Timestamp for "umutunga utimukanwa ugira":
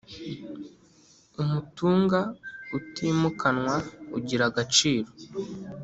1.41-4.43